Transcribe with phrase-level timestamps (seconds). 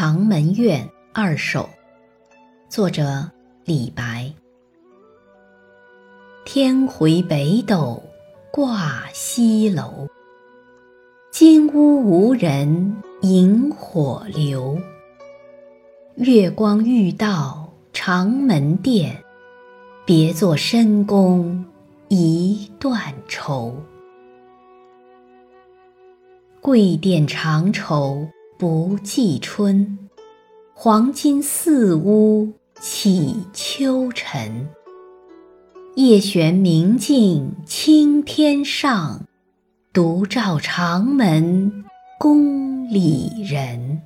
[0.00, 1.68] 长门怨二首，
[2.68, 3.28] 作者
[3.64, 4.32] 李白。
[6.44, 8.00] 天回北斗
[8.52, 10.06] 挂西楼，
[11.32, 14.78] 金屋无人萤火流。
[16.14, 19.24] 月光欲到长门殿，
[20.06, 21.64] 别作深宫
[22.06, 23.74] 一段愁。
[26.60, 28.28] 桂殿长愁
[28.58, 29.96] 不记春，
[30.74, 34.68] 黄金四屋起秋尘。
[35.94, 39.24] 夜悬明镜青天上，
[39.92, 41.84] 独照长门
[42.18, 44.02] 宫里人。